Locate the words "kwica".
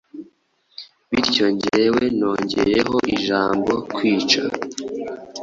3.93-4.43